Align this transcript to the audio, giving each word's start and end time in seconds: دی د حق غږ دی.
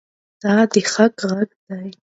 دی 0.73 0.81
د 0.83 0.89
حق 0.93 1.15
غږ 1.29 1.49
دی. 1.67 1.89